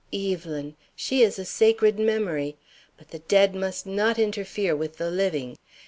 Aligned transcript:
Evelyn! 0.11 0.75
She 0.95 1.21
is 1.21 1.37
a 1.37 1.45
sacred 1.45 1.99
memory. 1.99 2.57
But 2.97 3.09
the 3.09 3.19
dead 3.19 3.53
must 3.53 3.85
not 3.85 4.17
interfere 4.17 4.75
with 4.75 4.97
the 4.97 5.11
living. 5.11 5.59